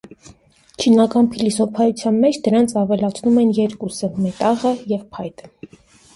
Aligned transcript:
Չինական 0.83 1.29
փիլիսոփայության 1.35 2.17
մեջ 2.23 2.39
դրանց 2.47 2.73
ավելացվում 2.85 3.39
են 3.43 3.53
երկուսը՝ 3.59 4.11
մետաղը 4.27 4.75
և 4.97 5.07
փայտը։ 5.15 5.79